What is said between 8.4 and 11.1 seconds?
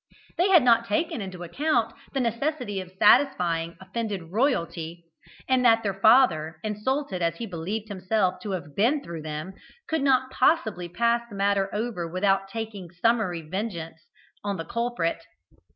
to have been through them, could not possibly